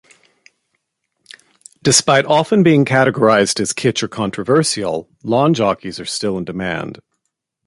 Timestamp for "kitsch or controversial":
3.71-5.07